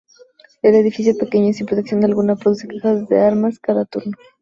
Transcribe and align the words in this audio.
Edificio 0.63 1.15
pequeño, 1.15 1.53
sin 1.53 1.67
protección 1.67 2.03
alguna, 2.03 2.35
produce 2.35 2.67
cajas 2.67 3.07
de 3.07 3.19
armas 3.21 3.59
cada 3.59 3.85
turno. 3.85 4.17